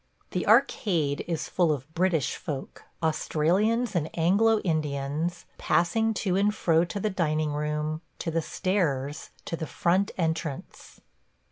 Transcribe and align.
The 0.31 0.47
arcade 0.47 1.23
is 1.27 1.47
full 1.47 1.71
of 1.71 1.93
British 1.93 2.35
folk– 2.35 2.85
Australians 3.03 3.95
and 3.95 4.09
Anglo 4.17 4.59
Indians, 4.61 5.45
passing 5.59 6.15
to 6.25 6.35
and 6.35 6.55
fro 6.55 6.83
to 6.85 6.99
the 6.99 7.11
dining 7.11 7.53
room, 7.53 8.01
to 8.17 8.31
the 8.31 8.41
stairs, 8.41 9.29
to 9.45 9.55
the 9.55 9.67
front 9.67 10.09
entrance. 10.17 11.01